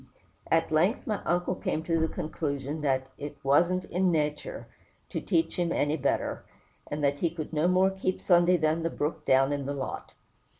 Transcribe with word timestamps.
At 0.49 0.71
length 0.71 1.05
my 1.05 1.21
uncle 1.25 1.53
came 1.53 1.83
to 1.83 1.99
the 1.99 2.07
conclusion 2.07 2.81
that 2.81 3.11
"it 3.19 3.37
wasn't 3.43 3.85
in 3.85 4.11
natur' 4.11 4.65
to 5.11 5.21
teach 5.21 5.57
him 5.57 5.71
any 5.71 5.95
better," 5.95 6.43
and 6.89 7.03
that 7.03 7.19
"he 7.19 7.29
could 7.29 7.53
no 7.53 7.67
more 7.67 7.91
keep 7.91 8.19
Sunday 8.19 8.57
than 8.57 8.81
the 8.81 8.89
brook 8.89 9.27
down 9.27 9.53
in 9.53 9.67
the 9.67 9.75
lot." 9.75 10.13